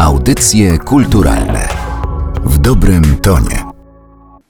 [0.00, 1.68] Audycje kulturalne
[2.44, 3.64] w dobrym tonie.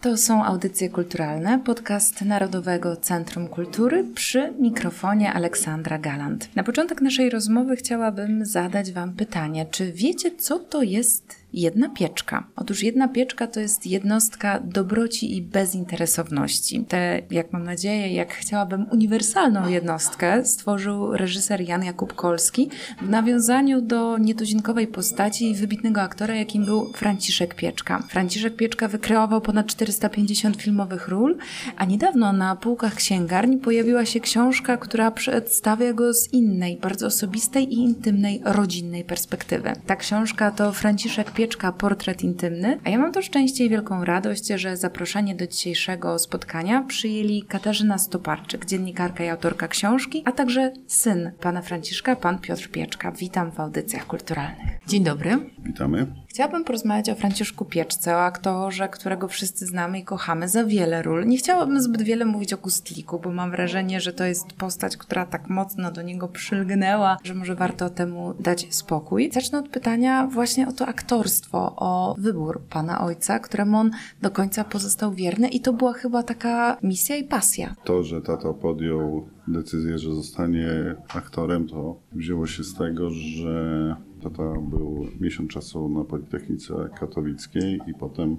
[0.01, 6.57] To są audycje kulturalne, podcast Narodowego Centrum Kultury przy mikrofonie Aleksandra Galant.
[6.57, 12.47] Na początek naszej rozmowy chciałabym zadać Wam pytanie, czy wiecie, co to jest jedna pieczka.
[12.57, 16.85] Otóż jedna pieczka to jest jednostka dobroci i bezinteresowności.
[16.85, 22.71] Te, jak mam nadzieję, jak chciałabym, uniwersalną jednostkę stworzył reżyser Jan Jakub Kolski
[23.03, 28.03] w nawiązaniu do nietuzinkowej postaci wybitnego aktora, jakim był Franciszek Pieczka.
[28.09, 31.37] Franciszek Pieczka wykreował ponad 450 filmowych ról,
[31.77, 37.75] a niedawno na półkach księgarni pojawiła się książka, która przedstawia go z innej, bardzo osobistej
[37.75, 39.73] i intymnej, rodzinnej perspektywy.
[39.87, 41.40] Ta książka to Franciszek Pieczka
[41.79, 46.83] Portret Intymny, a ja mam to szczęście i wielką radość, że zaproszenie do dzisiejszego spotkania
[46.83, 53.13] przyjęli Katarzyna Stoparczyk, dziennikarka i autorka książki, a także syn pana Franciszka, pan Piotr Pieczka.
[53.13, 54.81] Witam w audycjach kulturalnych.
[54.87, 55.39] Dzień dobry.
[55.59, 56.07] Witamy.
[56.31, 61.27] Chciałabym porozmawiać o Franciszku Pieczce, o aktorze, którego wszyscy znamy i kochamy za wiele ról.
[61.27, 65.27] Nie chciałabym zbyt wiele mówić o Gustliku, bo mam wrażenie, że to jest postać, która
[65.27, 69.31] tak mocno do niego przylgnęła, że może warto temu dać spokój.
[69.33, 73.91] Zacznę od pytania właśnie o to aktorstwo, o wybór pana ojca, któremu on
[74.23, 77.75] do końca pozostał wierny i to była chyba taka misja i pasja.
[77.85, 84.55] To, że tato podjął decyzję, że zostanie aktorem, to wzięło się z tego, że tata
[84.71, 88.37] był miesiąc czasu na Politechnice Katowickiej i potem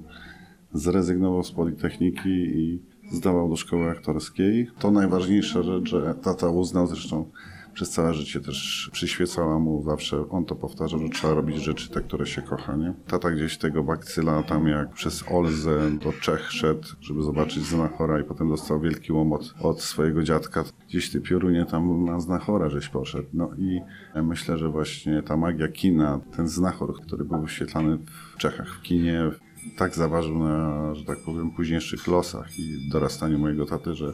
[0.73, 4.67] zrezygnował z Politechniki i zdawał do szkoły aktorskiej.
[4.79, 7.25] To najważniejsza rzecz, że tata uznał zresztą
[7.73, 12.01] przez całe życie też przyświecała mu zawsze, on to powtarzał, że trzeba robić rzeczy te,
[12.01, 12.93] które się kocha, nie?
[13.07, 18.23] Tata gdzieś tego bakcyla tam jak przez Olzę do Czech szedł, żeby zobaczyć Znachora i
[18.23, 20.63] potem dostał wielki łomot od swojego dziadka.
[20.91, 23.27] Gdzieś ty piorunie tam na Znachora żeś poszedł.
[23.33, 23.81] No i
[24.23, 27.97] myślę, że właśnie ta magia kina, ten Znachor, który był wyświetlany
[28.33, 29.21] w Czechach w kinie,
[29.77, 34.13] tak zaważył na, że tak powiem, późniejszych losach i dorastaniu mojego taty, że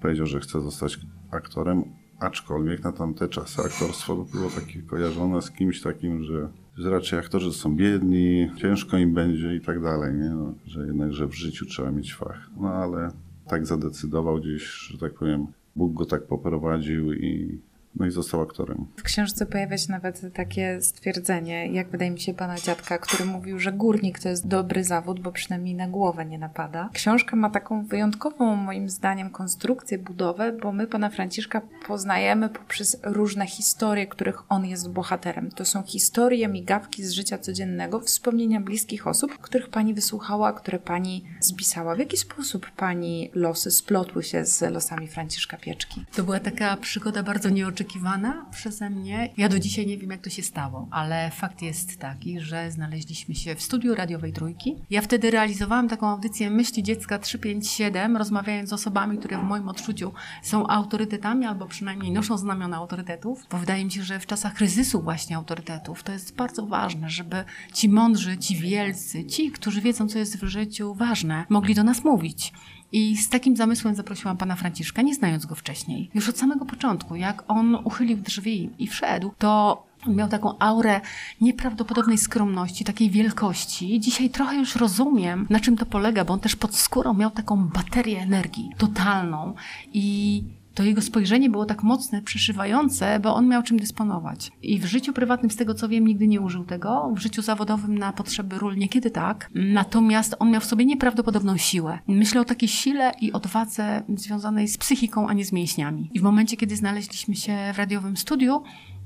[0.00, 0.98] powiedział, że chce zostać
[1.30, 1.84] aktorem,
[2.18, 6.48] aczkolwiek na tamte czasy aktorstwo było takie kojarzone z kimś takim, że,
[6.90, 10.30] raczej aktorzy są biedni, ciężko im będzie i tak dalej, nie?
[10.30, 12.50] No, że jednakże w życiu trzeba mieć fach.
[12.56, 13.10] No ale
[13.48, 15.46] tak zadecydował gdzieś, że tak powiem,
[15.76, 17.60] Bóg go tak poprowadził i
[17.96, 18.86] no i został aktorem.
[18.96, 23.58] W książce pojawia się nawet takie stwierdzenie, jak wydaje mi się pana dziadka, który mówił,
[23.58, 26.88] że górnik to jest dobry zawód, bo przynajmniej na głowę nie napada.
[26.92, 33.46] Książka ma taką wyjątkową, moim zdaniem, konstrukcję, budowę, bo my pana Franciszka poznajemy poprzez różne
[33.46, 35.50] historie, których on jest bohaterem.
[35.50, 41.24] To są historie, migawki z życia codziennego, wspomnienia bliskich osób, których pani wysłuchała, które pani
[41.40, 41.94] zpisała.
[41.94, 46.04] W jaki sposób pani losy splotły się z losami Franciszka Pieczki?
[46.16, 47.50] To była taka przygoda bardzo
[47.82, 49.30] nieoczekiwana oczekiwana przeze mnie.
[49.36, 53.34] Ja do dzisiaj nie wiem, jak to się stało, ale fakt jest taki, że znaleźliśmy
[53.34, 54.76] się w studiu radiowej Trójki.
[54.90, 60.12] Ja wtedy realizowałam taką audycję Myśli Dziecka 357, rozmawiając z osobami, które w moim odczuciu
[60.42, 65.02] są autorytetami, albo przynajmniej noszą znamiona autorytetów, bo wydaje mi się, że w czasach kryzysu
[65.02, 70.18] właśnie autorytetów to jest bardzo ważne, żeby ci mądrzy, ci wielcy, ci, którzy wiedzą, co
[70.18, 72.52] jest w życiu ważne, mogli do nas mówić.
[72.92, 76.10] I z takim zamysłem zaprosiłam pana Franciszka, nie znając go wcześniej.
[76.14, 81.00] Już od samego początku, jak on uchylił drzwi i wszedł, to miał taką aurę
[81.40, 84.00] nieprawdopodobnej skromności, takiej wielkości.
[84.00, 87.68] Dzisiaj trochę już rozumiem, na czym to polega, bo on też pod skórą miał taką
[87.68, 89.54] baterię energii totalną
[89.92, 90.42] i
[90.74, 94.52] to jego spojrzenie było tak mocne, przeszywające, bo on miał czym dysponować.
[94.62, 97.12] I w życiu prywatnym, z tego co wiem, nigdy nie użył tego.
[97.16, 99.50] W życiu zawodowym na potrzeby ról niekiedy tak.
[99.54, 101.98] Natomiast on miał w sobie nieprawdopodobną siłę.
[102.08, 106.10] Myślę o takiej sile i odwadze związanej z psychiką, a nie z mięśniami.
[106.14, 108.62] I w momencie, kiedy znaleźliśmy się w radiowym studiu,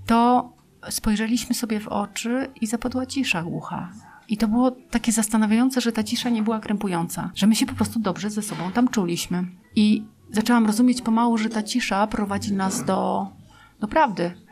[0.06, 0.52] to
[0.90, 3.92] spojrzeliśmy sobie w oczy i zapadła cisza głucha.
[4.28, 7.74] I to było takie zastanawiające, że ta cisza nie była krępująca, że my się po
[7.74, 9.44] prostu dobrze ze sobą tam czuliśmy.
[9.76, 13.28] I zaczęłam rozumieć pomału, że ta cisza prowadzi nas do,
[13.80, 14.46] do prawdy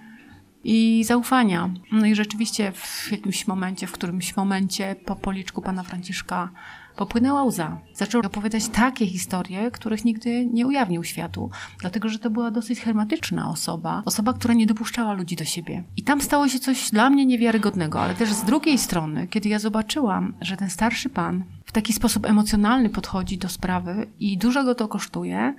[0.65, 1.71] i zaufania.
[1.93, 6.51] No i rzeczywiście w jakimś momencie, w którymś momencie po policzku pana Franciszka
[6.97, 7.79] popłynęła łza.
[7.95, 11.51] Zaczął opowiadać takie historie, których nigdy nie ujawnił światu,
[11.81, 15.85] dlatego że to była dosyć hermetyczna osoba, osoba, która nie dopuszczała ludzi do siebie.
[15.97, 19.59] I tam stało się coś dla mnie niewiarygodnego, ale też z drugiej strony, kiedy ja
[19.59, 21.45] zobaczyłam, że ten starszy pan
[21.75, 25.55] taki sposób emocjonalny podchodzi do sprawy i dużo go to kosztuje,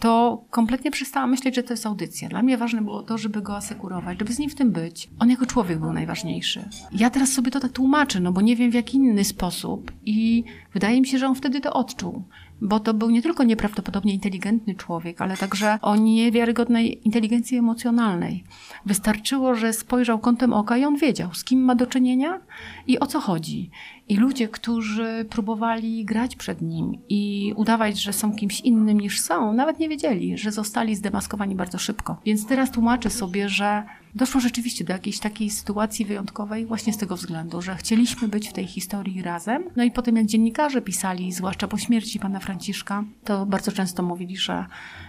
[0.00, 2.28] to kompletnie przestałam myśleć, że to jest audycja.
[2.28, 5.10] Dla mnie ważne było to, żeby go asekurować, żeby z nim w tym być.
[5.18, 6.68] On jako człowiek był najważniejszy.
[6.92, 10.44] Ja teraz sobie to tak tłumaczę, no bo nie wiem w jaki inny sposób i
[10.74, 12.22] wydaje mi się, że on wtedy to odczuł
[12.60, 18.44] bo to był nie tylko nieprawdopodobnie inteligentny człowiek, ale także o niewiarygodnej inteligencji emocjonalnej.
[18.86, 22.40] Wystarczyło, że spojrzał kątem oka i on wiedział, z kim ma do czynienia
[22.86, 23.70] i o co chodzi.
[24.08, 29.52] I ludzie, którzy próbowali grać przed nim i udawać, że są kimś innym niż są,
[29.52, 32.16] nawet nie wiedzieli, że zostali zdemaskowani bardzo szybko.
[32.24, 33.84] Więc teraz tłumaczę sobie, że
[34.18, 38.52] doszło rzeczywiście do jakiejś takiej sytuacji wyjątkowej właśnie z tego względu, że chcieliśmy być w
[38.52, 39.64] tej historii razem.
[39.76, 44.36] No i potem jak dziennikarze pisali, zwłaszcza po śmierci pana Franciszka, to bardzo często mówili,
[44.36, 44.66] że,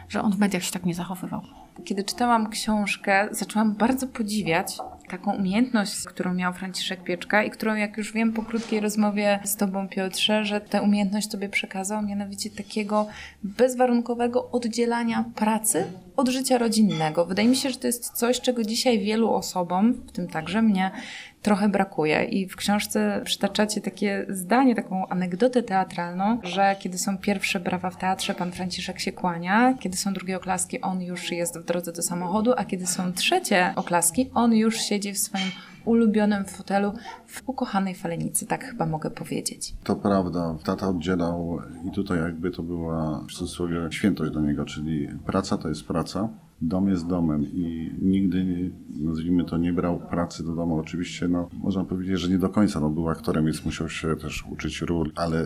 [0.10, 1.42] że on w mediach się tak nie zachowywał.
[1.86, 4.78] Kiedy czytałam książkę, zaczęłam bardzo podziwiać
[5.10, 9.56] taką umiejętność, którą miał Franciszek Pieczka i którą, jak już wiem po krótkiej rozmowie z
[9.56, 13.08] Tobą, Piotrze, że tę umiejętność Tobie przekazał, mianowicie takiego
[13.44, 15.86] bezwarunkowego oddzielania pracy
[16.16, 17.26] od życia rodzinnego.
[17.26, 20.92] Wydaje mi się, że to jest coś, czego dzisiaj wielu osobom, w tym także mnie,
[21.42, 22.24] trochę brakuje.
[22.24, 27.98] I w książce przytaczacie takie zdanie, taką anegdotę teatralną, że kiedy są pierwsze brawa w
[27.98, 32.02] teatrze, pan Franciszek się kłania, kiedy są drugie oklaski, on już jest w drodze do
[32.02, 35.52] samochodu, a kiedy są trzecie oklaski, on już siedzi w swoim
[35.86, 36.94] ulubionym fotelu
[37.28, 39.74] w ukochanej falenicy, tak chyba mogę powiedzieć.
[39.84, 45.08] To prawda, tata oddzielał i tutaj jakby to była w cudzysłowie świętość do niego, czyli
[45.26, 46.30] praca to jest praca,
[46.62, 50.80] dom jest domem i nigdy, nazwijmy to, nie brał pracy do domu.
[50.80, 54.46] Oczywiście, no, można powiedzieć, że nie do końca, no, był aktorem, więc musiał się też
[54.52, 55.46] uczyć ról, ale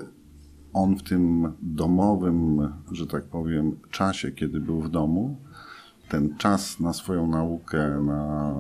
[0.73, 5.37] on w tym domowym, że tak powiem, czasie, kiedy był w domu,
[6.09, 8.53] ten czas na swoją naukę, na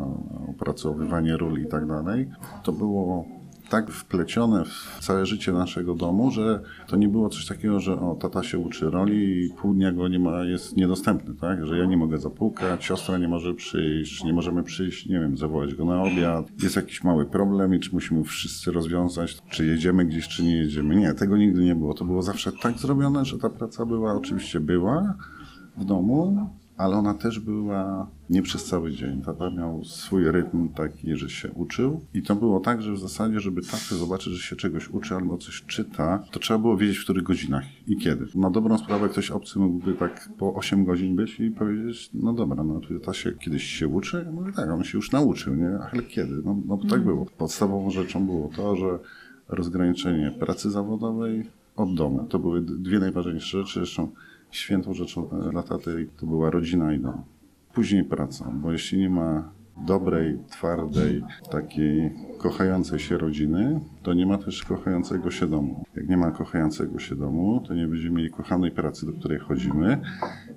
[0.49, 2.29] opracowywanie ról i tak dalej,
[2.63, 3.25] to było
[3.69, 8.15] tak wplecione w całe życie naszego domu, że to nie było coś takiego, że o,
[8.15, 11.65] tata się uczy roli i pół dnia go nie ma, jest niedostępny, tak?
[11.65, 15.75] Że ja nie mogę zapukać, siostra nie może przyjść, nie możemy przyjść, nie wiem, zawołać
[15.75, 16.63] go na obiad.
[16.63, 20.95] Jest jakiś mały problem i czy musimy wszyscy rozwiązać, czy jedziemy gdzieś, czy nie jedziemy.
[20.95, 21.93] Nie, tego nigdy nie było.
[21.93, 25.13] To było zawsze tak zrobione, że ta praca była, oczywiście była
[25.77, 26.49] w domu,
[26.83, 29.21] ale ona też była nie przez cały dzień.
[29.21, 33.39] Tata miał swój rytm taki, że się uczył i to było tak, że w zasadzie,
[33.39, 37.03] żeby tatę zobaczyć, że się czegoś uczy albo coś czyta, to trzeba było wiedzieć w
[37.03, 38.25] których godzinach i kiedy.
[38.35, 42.63] Na dobrą sprawę ktoś obcy mógłby tak po 8 godzin być i powiedzieć, no dobra,
[42.63, 44.23] no to ta się kiedyś się uczy?
[44.25, 45.79] Ja mówię, tak, on się już nauczył, nie?
[45.91, 46.41] Ale kiedy?
[46.45, 47.03] No, no tak mm.
[47.03, 47.25] było.
[47.25, 48.99] Podstawową rzeczą było to, że
[49.49, 52.27] rozgraniczenie pracy zawodowej od domu.
[52.29, 53.79] To były dwie najważniejsze rzeczy.
[53.79, 54.11] Zresztą
[54.55, 57.23] świętą rzeczą dla taty to była rodzina i dom.
[57.73, 64.37] Później praca, bo jeśli nie ma dobrej, twardej, takiej kochającej się rodziny, to nie ma
[64.37, 65.83] też kochającego się domu.
[65.95, 70.01] Jak nie ma kochającego się domu, to nie będziemy mieli kochanej pracy, do której chodzimy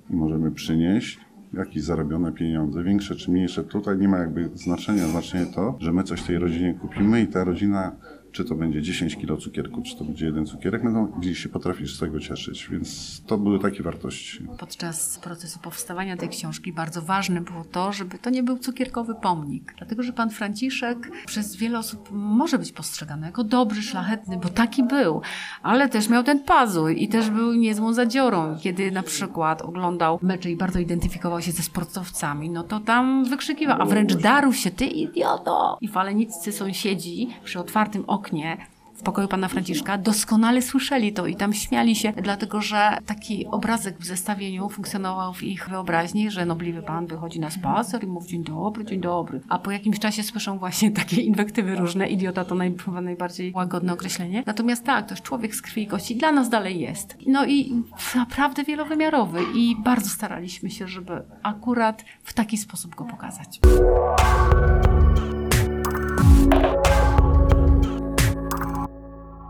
[0.09, 1.19] i możemy przynieść
[1.53, 3.63] jakieś zarobione pieniądze, większe czy mniejsze.
[3.63, 5.07] Tutaj nie ma jakby znaczenia.
[5.07, 7.95] Znaczenie to, że my coś tej rodzinie kupimy i ta rodzina
[8.31, 11.95] czy to będzie 10 kilo cukierku, czy to będzie jeden cukierek, no gdzieś się potrafisz
[11.95, 14.47] z tego cieszyć, więc to były takie wartości.
[14.59, 19.73] Podczas procesu powstawania tej książki bardzo ważne było to, żeby to nie był cukierkowy pomnik,
[19.77, 24.83] dlatego że pan Franciszek przez wiele osób może być postrzegany jako dobry, szlachetny, bo taki
[24.83, 25.21] był,
[25.63, 28.57] ale też miał ten pazur i też był niezłą zadziorą.
[28.61, 33.81] Kiedy na przykład oglądał mecze i bardzo identyfikował się ze sportowcami, no to tam wykrzykiwał,
[33.81, 35.77] a wręcz darł się, ty idioto!
[35.81, 38.57] I faleniccy sąsiedzi przy otwartym oknie oknie
[38.97, 43.97] w pokoju pana Franciszka doskonale słyszeli to i tam śmiali się, dlatego że taki obrazek
[43.99, 48.43] w zestawieniu funkcjonował w ich wyobraźni, że nobliwy pan wychodzi na spacer i mówi dzień
[48.43, 49.41] dobry, dzień dobry.
[49.49, 52.07] A po jakimś czasie słyszą właśnie takie inwektywy różne.
[52.07, 54.43] Idiota to naj, najbardziej łagodne określenie.
[54.45, 56.15] Natomiast tak, to jest człowiek z krwi i kości.
[56.15, 57.17] Dla nas dalej jest.
[57.27, 57.83] No i
[58.15, 63.59] naprawdę wielowymiarowy i bardzo staraliśmy się, żeby akurat w taki sposób go pokazać.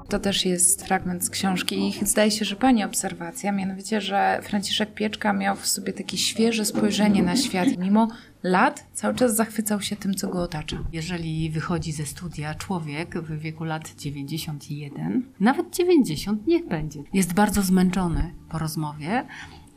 [0.10, 4.94] To też jest fragment z książki i zdaje się, że Pani obserwacja, mianowicie, że Franciszek
[4.94, 7.68] Pieczka miał w sobie takie świeże spojrzenie na świat.
[7.78, 8.08] Mimo
[8.44, 10.78] lat cały czas zachwycał się tym, co go otacza.
[10.94, 17.62] Jeżeli wychodzi ze studia człowiek w wieku lat 91, nawet 90, niech będzie, jest bardzo
[17.62, 19.26] zmęczony po rozmowie,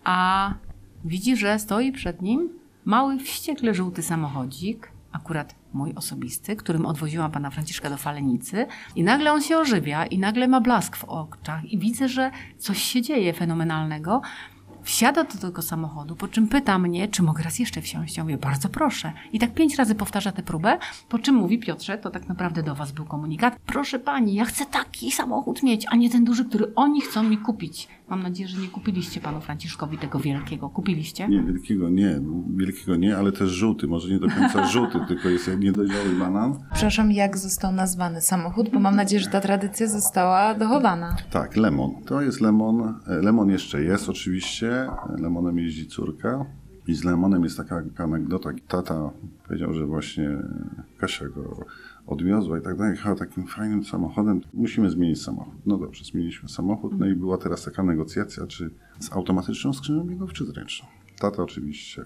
[0.04, 0.54] a
[1.04, 2.48] widzi, że stoi przed nim
[2.84, 9.32] mały, wściekle żółty samochodzik, akurat mój osobisty, którym odwoziłam pana Franciszka do Falenicy i nagle
[9.32, 13.32] on się ożywia i nagle ma blask w oczach i widzę, że coś się dzieje
[13.32, 14.22] fenomenalnego.
[14.82, 18.16] Wsiada do tego samochodu, po czym pyta mnie, czy mogę raz jeszcze wsiąść.
[18.16, 19.12] Ja mówię, bardzo proszę.
[19.32, 22.74] I tak pięć razy powtarza tę próbę, po czym mówi, Piotrze, to tak naprawdę do
[22.74, 23.58] was był komunikat.
[23.66, 27.38] Proszę pani, ja chcę taki samochód mieć, a nie ten duży, który oni chcą mi
[27.38, 30.70] kupić Mam nadzieję, że nie kupiliście panu Franciszkowi tego wielkiego.
[30.70, 31.28] Kupiliście?
[31.28, 32.20] Nie, wielkiego nie,
[32.56, 36.58] wielkiego nie, ale też żółty, może nie do końca żółty, tylko jest niedojrzały banan.
[36.72, 41.16] Przepraszam, jak został nazwany samochód, bo mam nadzieję, że ta tradycja została dochowana.
[41.30, 41.90] Tak, lemon.
[42.06, 42.94] To jest lemon.
[43.06, 44.88] E, Lemon jeszcze jest oczywiście.
[45.18, 46.44] Lemonem jeździ córka.
[46.86, 48.50] I z Lemonem jest taka anegdota.
[48.68, 49.10] Tata
[49.46, 50.30] powiedział, że właśnie
[51.00, 51.64] Kasia go
[52.06, 52.92] odwiozła i tak dalej.
[52.92, 54.40] Jechała takim fajnym samochodem.
[54.54, 55.54] Musimy zmienić samochód.
[55.66, 56.98] No dobrze, zmieniliśmy samochód.
[56.98, 60.88] No i była teraz taka negocjacja, czy z automatyczną skrzynią biegów, czy z ręczną.
[61.18, 62.04] Tata oczywiście.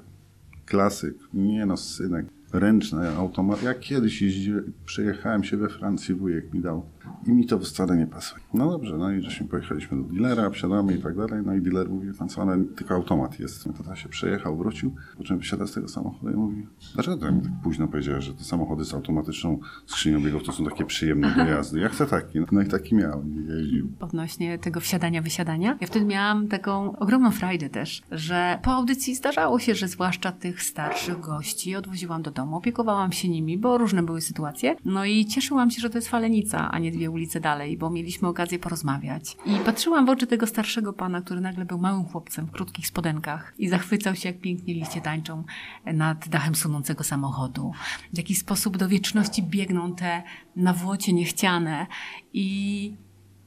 [0.66, 1.14] Klasyk.
[1.34, 2.26] Nie no, synek.
[2.52, 3.62] Ręczny automat.
[3.62, 6.86] Jak kiedyś jeździłem, przejechałem się we Francji, wujek mi dał
[7.26, 8.42] i mi to wcale nie pasuje.
[8.54, 11.88] No dobrze, no i żeśmy pojechaliśmy do dealera, wsiadamy i tak dalej, no i dealer
[11.88, 13.68] mówi, pan co, ale tylko automat jest.
[13.76, 17.42] Tata się przejechał, wrócił, po czym wysiada z tego samochodu i mówi, dlaczego ty mi
[17.42, 21.44] tak późno powiedziałeś, że te samochody z automatyczną skrzynią biegów to są takie przyjemne do
[21.44, 21.80] jazdy.
[21.80, 22.38] Ja chcę taki.
[22.52, 23.88] No i taki miałem, jeździł.
[24.00, 25.78] odnośnie tego wsiadania, wysiadania.
[25.80, 30.62] Ja wtedy miałam taką ogromną frajdę też, że po audycji zdarzało się, że zwłaszcza tych
[30.62, 34.76] starszych gości odwoziłam do domu, opiekowałam się nimi, bo różne były sytuacje.
[34.84, 38.28] No i cieszyłam się, że to jest Falenica, a nie dwie ulice dalej, bo mieliśmy
[38.28, 39.36] okazję porozmawiać.
[39.46, 43.54] I patrzyłam w oczy tego starszego pana, który nagle był małym chłopcem w krótkich spodenkach
[43.58, 45.44] i zachwycał się, jak pięknie liście tańczą
[45.86, 47.72] nad dachem sunącego samochodu.
[48.12, 50.22] W jaki sposób do wieczności biegną te
[50.56, 51.86] nawłocie niechciane
[52.32, 52.96] i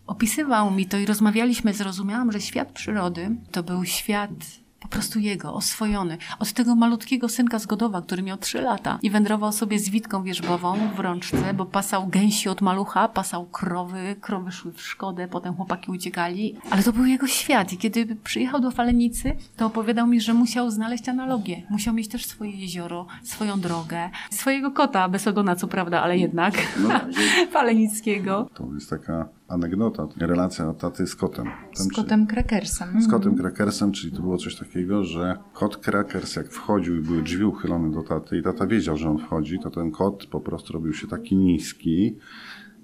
[0.08, 5.54] opisywał mi to i rozmawialiśmy, zrozumiałam, że świat przyrody to był świat po prostu jego,
[5.54, 6.18] oswojony.
[6.40, 10.24] Od tego malutkiego synka z Godowa, który miał trzy lata i wędrował sobie z witką
[10.24, 15.56] wierzbową w rączce, bo pasał gęsi od malucha, pasał krowy, krowy szły w szkodę, potem
[15.56, 20.22] chłopaki uciekali, ale to był jego świat i kiedy przyjechał do Falenicy, to opowiadał mi,
[20.22, 21.64] że musiał znaleźć analogię.
[21.70, 26.54] Musiał mieć też swoje jezioro, swoją drogę, swojego kota, bez ogona co prawda, ale jednak,
[26.80, 26.90] No
[27.52, 28.50] falenickiego.
[28.54, 31.46] to jest taka anegdota, relacja taty z kotem.
[31.74, 33.02] Z Tam, czy- kotem krakersem.
[33.02, 37.22] z kotem Krakersem, czyli to było coś takiego, że kot Krakers jak wchodził i były
[37.22, 40.74] drzwi uchylone do taty i tata wiedział, że on wchodzi, to ten kot po prostu
[40.74, 42.16] robił się taki niski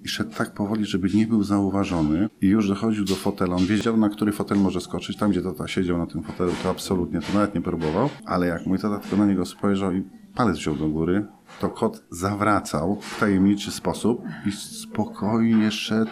[0.04, 3.56] i szedł tak powoli, żeby nie był zauważony i już dochodził do fotela.
[3.56, 5.16] On wiedział, na który fotel może skoczyć.
[5.16, 8.66] Tam, gdzie tata siedział na tym fotelu, to absolutnie to nawet nie próbował, ale jak
[8.66, 10.02] mój tata tylko na niego spojrzał i
[10.34, 11.26] palec wziął do góry,
[11.60, 16.10] to kot zawracał w tajemniczy sposób i spokojnie szedł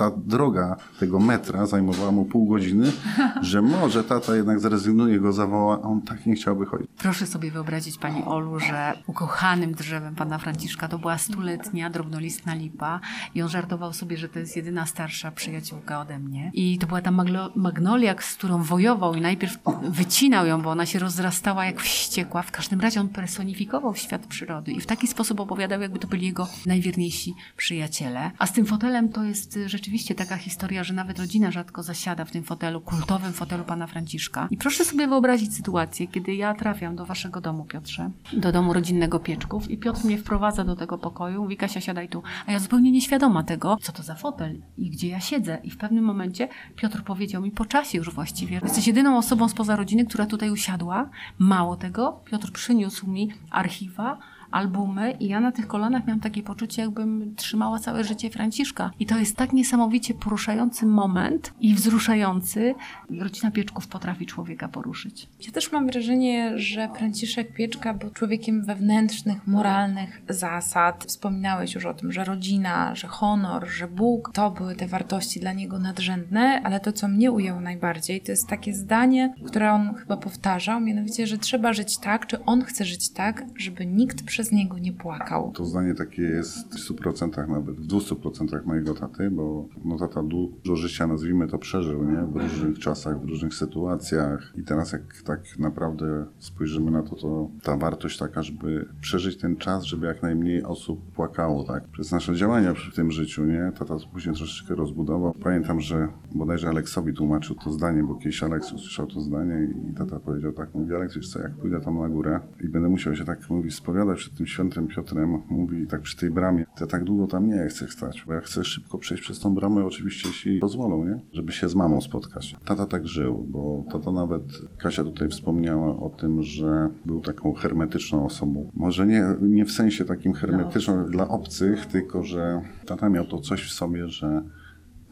[0.00, 2.92] ta droga tego metra zajmowała mu pół godziny,
[3.50, 6.88] że może tata jednak zrezygnuje, go zawoła, a on tak nie chciał wychodzić.
[6.98, 13.00] Proszę sobie wyobrazić, Pani Olu, że ukochanym drzewem Pana Franciszka to była stuletnia drobnolistna lipa
[13.34, 16.50] i on żartował sobie, że to jest jedyna starsza przyjaciółka ode mnie.
[16.54, 17.10] I to była ta
[17.56, 22.42] magnolia, z którą wojował i najpierw wycinał ją, bo ona się rozrastała jak wściekła.
[22.42, 26.26] W każdym razie on personifikował świat przyrody i w taki sposób opowiadał, jakby to byli
[26.26, 28.30] jego najwierniejsi przyjaciele.
[28.38, 32.24] A z tym fotelem to jest y, rzeczywiście taka historia, że nawet rodzina rzadko zasiada
[32.24, 34.48] w tym fotelu, kultowym fotelu Pana Franciszka.
[34.50, 39.20] I proszę sobie wyobrazić sytuację, kiedy ja trafiam do Waszego domu, Piotrze, do domu rodzinnego
[39.20, 42.90] Pieczków i Piotr mnie wprowadza do tego pokoju, mówi Kasia siadaj tu, a ja zupełnie
[42.90, 45.58] nieświadoma tego, co to za fotel i gdzie ja siedzę.
[45.64, 49.76] I w pewnym momencie Piotr powiedział mi po czasie już właściwie, jesteś jedyną osobą spoza
[49.76, 51.10] rodziny, która tutaj usiadła.
[51.38, 54.18] Mało tego, Piotr przyniósł mi archiwa,
[54.50, 58.90] albumy i ja na tych kolanach miałam takie poczucie, jakbym trzymała całe życie Franciszka.
[59.00, 62.74] I to jest tak niesamowicie poruszający moment i wzruszający.
[63.18, 65.28] Rodzina Pieczków potrafi człowieka poruszyć.
[65.46, 71.04] Ja też mam wrażenie, że Franciszek Pieczka był człowiekiem wewnętrznych, moralnych zasad.
[71.04, 75.52] Wspominałeś już o tym, że rodzina, że honor, że Bóg to były te wartości dla
[75.52, 80.16] niego nadrzędne, ale to, co mnie ujęło najbardziej, to jest takie zdanie, które on chyba
[80.16, 84.78] powtarzał, mianowicie, że trzeba żyć tak, czy on chce żyć tak, żeby nikt przez niego
[84.78, 85.52] nie płakał.
[85.54, 90.76] To zdanie takie jest w 100% nawet, w 200% mojego taty, bo no, tata dużo
[90.76, 92.26] życia, nazwijmy to, przeżył, nie?
[92.32, 97.50] W różnych czasach, w różnych sytuacjach i teraz jak tak naprawdę spojrzymy na to, to
[97.62, 101.88] ta wartość taka, żeby przeżyć ten czas, żeby jak najmniej osób płakało, tak?
[101.88, 103.72] Przez nasze działania w tym życiu, nie?
[103.78, 105.34] Tata później troszeczkę rozbudował.
[105.42, 110.20] Pamiętam, że bodajże Aleksowi tłumaczył to zdanie, bo kiedyś Aleks usłyszał to zdanie i tata
[110.20, 113.24] powiedział tak, mówi Aleks, wiesz co, jak pójdę tam na górę i będę musiał się
[113.24, 117.26] tak, mówi, spowiadać przed tym świętym Piotrem, mówi tak przy tej bramie, ja tak długo
[117.26, 121.04] tam nie chcę stać, bo ja chcę szybko przejść przez tą bramę, oczywiście jeśli pozwolą,
[121.04, 121.20] nie?
[121.32, 122.56] Żeby się z mamą spotkać.
[122.64, 124.42] Tata tak żył, bo tata nawet,
[124.78, 128.70] Kasia tutaj wspomniała o tym, że był taką hermetyczną osobą.
[128.74, 133.64] Może nie, nie w sensie takim hermetycznym dla obcych, tylko że tata miał to coś
[133.64, 134.42] w sobie, że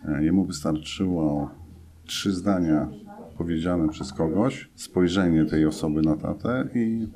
[0.04, 1.50] e, jemu wystarczyło
[2.04, 2.88] trzy zdania
[3.38, 7.08] powiedziane przez kogoś, spojrzenie tej osoby na tatę i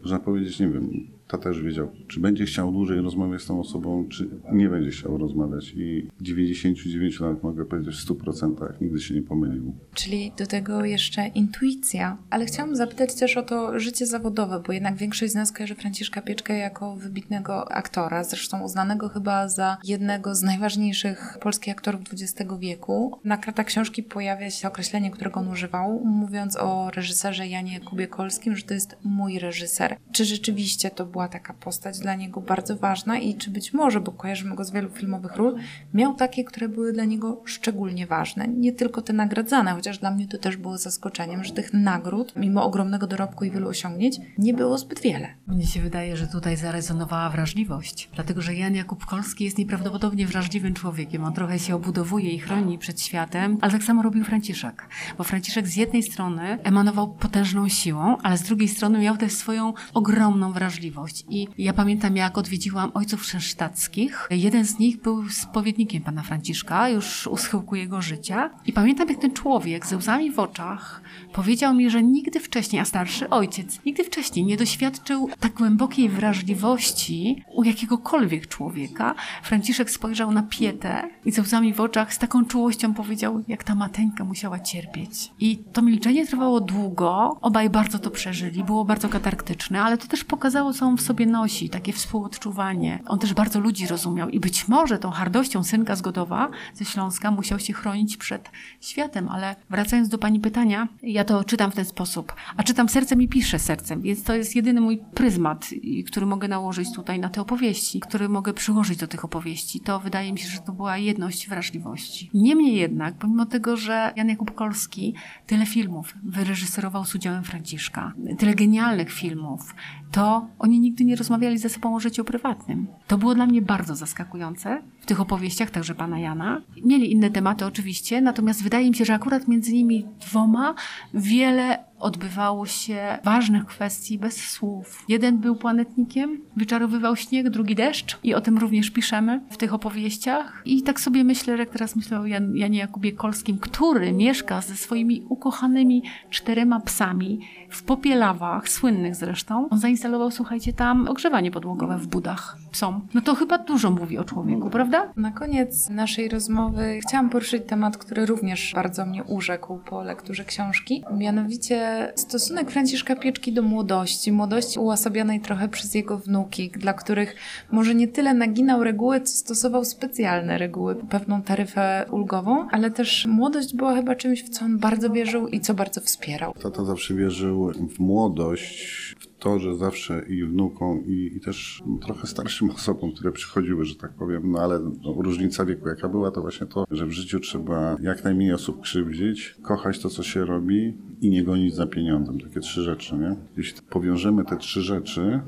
[0.00, 0.90] można powiedzieć, nie wiem,
[1.30, 5.18] tata już wiedział, czy będzie chciał dłużej rozmawiać z tą osobą, czy nie będzie chciał
[5.18, 5.72] rozmawiać.
[5.76, 9.74] I 99 lat mogę powiedzieć w 100% nigdy się nie pomylił.
[9.94, 12.18] Czyli do tego jeszcze intuicja.
[12.30, 16.22] Ale chciałam zapytać też o to życie zawodowe, bo jednak większość z nas kojarzy Franciszka
[16.22, 23.18] Pieczkę jako wybitnego aktora, zresztą uznanego chyba za jednego z najważniejszych polskich aktorów XX wieku.
[23.24, 28.56] Na kartach książki pojawia się określenie, którego on używał, mówiąc o reżyserze Janie Kubie Kolskim,
[28.56, 29.96] że to jest mój reżyser.
[30.12, 34.12] Czy rzeczywiście to była taka postać dla niego bardzo ważna i czy być może, bo
[34.12, 35.56] kojarzymy go z wielu filmowych ról,
[35.94, 38.48] miał takie, które były dla niego szczególnie ważne.
[38.48, 42.64] Nie tylko te nagradzane, chociaż dla mnie to też było zaskoczeniem, że tych nagród, mimo
[42.64, 45.28] ogromnego dorobku i wielu osiągnięć, nie było zbyt wiele.
[45.46, 50.74] Mnie się wydaje, że tutaj zarezonowała wrażliwość, dlatego że Jan Jakub Kolski jest nieprawdopodobnie wrażliwym
[50.74, 51.24] człowiekiem.
[51.24, 54.88] On trochę się obudowuje i chroni przed światem, ale tak samo robił Franciszek.
[55.18, 59.72] Bo Franciszek z jednej strony emanował potężną siłą, ale z drugiej strony miał też swoją
[59.94, 61.09] ogromną wrażliwość.
[61.28, 64.28] I ja pamiętam, jak odwiedziłam ojców szensztackich.
[64.30, 68.50] Jeden z nich był spowiednikiem pana Franciszka, już u schyłku jego życia.
[68.66, 71.02] I pamiętam, jak ten człowiek ze łzami w oczach
[71.32, 77.44] powiedział mi, że nigdy wcześniej, a starszy ojciec, nigdy wcześniej nie doświadczył tak głębokiej wrażliwości
[77.54, 79.14] u jakiegokolwiek człowieka.
[79.42, 83.74] Franciszek spojrzał na Pietę i ze łzami w oczach z taką czułością powiedział, jak ta
[83.74, 85.30] mateńka musiała cierpieć.
[85.40, 90.24] I to milczenie trwało długo, obaj bardzo to przeżyli, było bardzo katarktyczne, ale to też
[90.24, 93.02] pokazało, on sobie nosi, takie współodczuwanie.
[93.06, 97.30] On też bardzo ludzi rozumiał i być może tą hardością synka z Godowa ze Śląska
[97.30, 101.84] musiał się chronić przed światem, ale wracając do pani pytania, ja to czytam w ten
[101.84, 105.66] sposób, a czytam sercem i piszę sercem, więc to jest jedyny mój pryzmat,
[106.06, 109.80] który mogę nałożyć tutaj na te opowieści, który mogę przyłożyć do tych opowieści.
[109.80, 112.30] To wydaje mi się, że to była jedność wrażliwości.
[112.34, 115.14] Niemniej jednak, pomimo tego, że Jan Jakub Kolski
[115.46, 119.74] tyle filmów wyreżyserował z udziałem Franciszka, tyle genialnych filmów,
[120.10, 122.86] to oni nigdy nie rozmawiali ze sobą o życiu prywatnym.
[123.06, 126.62] To było dla mnie bardzo zaskakujące w tych opowieściach, także pana Jana.
[126.84, 130.74] Mieli inne tematy oczywiście, natomiast wydaje mi się, że akurat między nimi dwoma
[131.14, 135.04] wiele odbywało się ważnych kwestii bez słów.
[135.08, 140.62] Jeden był planetnikiem, wyczarowywał śnieg, drugi deszcz i o tym również piszemy w tych opowieściach.
[140.64, 144.60] I tak sobie myślę, że jak teraz myślę o Jan, Janie Jakubie Kolskim, który mieszka
[144.60, 147.40] ze swoimi ukochanymi czterema psami
[147.70, 149.68] w Popielawach, słynnych zresztą.
[149.70, 153.00] On zainstalował, słuchajcie, tam ogrzewanie podłogowe w budach psom.
[153.14, 155.12] No to chyba dużo mówi o człowieku, prawda?
[155.16, 161.04] Na koniec naszej rozmowy chciałam poruszyć temat, który również bardzo mnie urzekł po lekturze książki.
[161.16, 164.32] Mianowicie stosunek Franciszka Pieczki do młodości.
[164.32, 167.36] Młodości uosobionej trochę przez jego wnuki, dla których
[167.70, 173.74] może nie tyle naginał reguły, co stosował specjalne reguły, pewną taryfę ulgową, ale też młodość
[173.74, 176.54] była chyba czymś, w co on bardzo wierzył i co bardzo wspierał.
[176.62, 182.70] Tata zawsze wierzył w młodość, to, że zawsze i wnukom, i, i też trochę starszym
[182.76, 186.66] osobom, które przychodziły, że tak powiem, no ale no, różnica wieku jaka była, to właśnie
[186.66, 191.30] to, że w życiu trzeba jak najmniej osób krzywdzić, kochać to, co się robi i
[191.30, 192.40] nie gonić za pieniądzem.
[192.40, 193.36] Takie trzy rzeczy, nie?
[193.56, 195.40] Jeśli powiążemy te trzy rzeczy,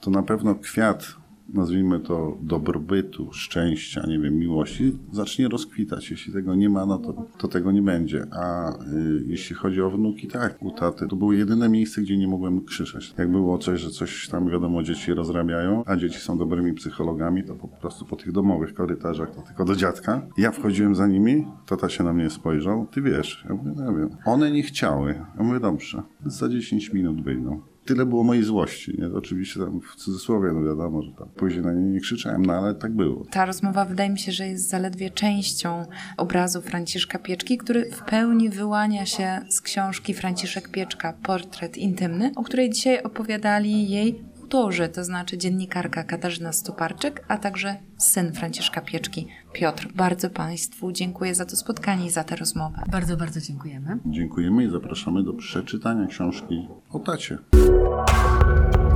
[0.00, 6.10] to na pewno kwiat nazwijmy to dobrobytu, szczęścia, nie wiem, miłości, zacznie rozkwitać.
[6.10, 8.26] Jeśli tego nie ma, no to, to tego nie będzie.
[8.30, 12.28] A y, jeśli chodzi o wnuki, tak, u taty, to było jedyne miejsce, gdzie nie
[12.28, 13.14] mogłem krzyczeć.
[13.18, 17.54] Jak było coś, że coś tam, wiadomo, dzieci rozrabiają, a dzieci są dobrymi psychologami, to
[17.54, 20.26] po prostu po tych domowych korytarzach, to tylko do dziadka.
[20.38, 24.08] Ja wchodziłem za nimi, tata się na mnie spojrzał, ty wiesz, ja mówię, ja wiem.
[24.24, 25.14] One nie chciały.
[25.38, 27.73] Ja mówię, dobrze, za 10 minut wyjdą.
[27.84, 29.06] Tyle było mojej złości, nie?
[29.06, 32.74] Oczywiście tam w cudzysłowie, no wiadomo, że tam później na nie nie krzyczałem, no ale
[32.74, 33.24] tak było.
[33.30, 38.50] Ta rozmowa wydaje mi się, że jest zaledwie częścią obrazu Franciszka Pieczki, który w pełni
[38.50, 45.04] wyłania się z książki Franciszek Pieczka Portret intymny, o której dzisiaj opowiadali jej autorzy, to
[45.04, 49.88] znaczy dziennikarka Katarzyna Stuparczyk, a także syn Franciszka Pieczki, Piotr.
[49.94, 52.82] Bardzo Państwu dziękuję za to spotkanie i za tę rozmowę.
[52.92, 53.98] Bardzo, bardzo dziękujemy.
[54.06, 57.38] Dziękujemy i zapraszamy do przeczytania książki o tacie.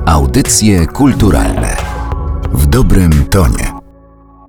[0.07, 1.77] Audycje kulturalne
[2.53, 3.68] w dobrym tonie.